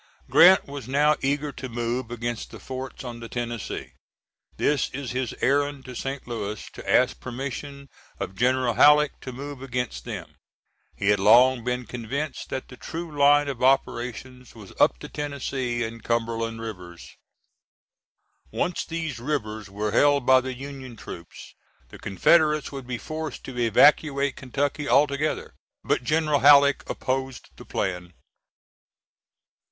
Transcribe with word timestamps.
Grant 0.31 0.65
was 0.65 0.87
now 0.87 1.15
eager 1.21 1.51
to 1.51 1.69
move 1.69 2.09
against 2.09 2.49
the 2.49 2.59
forts 2.59 3.03
on 3.03 3.19
the 3.19 3.29
Tennessee. 3.29 3.91
This 4.57 4.89
is 4.89 5.11
his 5.11 5.35
errand 5.41 5.85
to 5.85 5.93
St. 5.93 6.27
Louis, 6.27 6.67
to 6.71 6.91
ask 6.91 7.19
permission 7.19 7.87
of 8.19 8.35
General 8.35 8.73
Halleck 8.73 9.19
to 9.21 9.31
move 9.31 9.61
against 9.61 10.03
them. 10.03 10.37
He 10.95 11.09
had 11.09 11.19
long 11.19 11.63
been 11.63 11.85
convinced 11.85 12.49
that 12.49 12.67
the 12.69 12.77
true 12.77 13.15
line 13.15 13.47
of 13.47 13.61
operations 13.61 14.55
was 14.55 14.73
up 14.79 14.97
the 14.97 15.07
Tennessee 15.07 15.83
and 15.83 16.01
Cumberland 16.03 16.61
Rivers. 16.61 17.15
Once 18.51 18.83
these 18.83 19.19
rivers 19.19 19.69
were 19.69 19.91
held 19.91 20.25
by 20.25 20.41
the 20.41 20.55
Union 20.55 20.95
troops, 20.95 21.53
the 21.89 21.99
Confederates 21.99 22.71
would 22.71 22.87
be 22.87 22.97
forced 22.97 23.43
to 23.43 23.59
evacuate 23.59 24.35
Kentucky 24.35 24.89
altogether. 24.89 25.53
But 25.83 26.03
General 26.03 26.39
Halleck 26.39 26.89
opposed 26.89 27.49
the 27.57 27.65
plan. 27.65 28.13